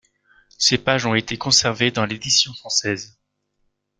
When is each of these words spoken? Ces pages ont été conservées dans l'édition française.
Ces 0.57 0.79
pages 0.79 1.05
ont 1.05 1.13
été 1.13 1.37
conservées 1.37 1.91
dans 1.91 2.05
l'édition 2.07 2.55
française. 2.55 3.19